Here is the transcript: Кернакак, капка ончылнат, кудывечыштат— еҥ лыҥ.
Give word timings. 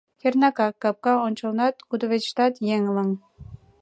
Кернакак, 0.21 0.73
капка 0.83 1.13
ончылнат, 1.25 1.75
кудывечыштат— 1.89 2.53
еҥ 2.75 2.83
лыҥ. 2.95 3.09